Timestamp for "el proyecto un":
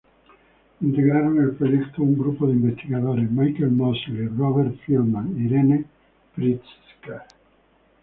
1.41-2.17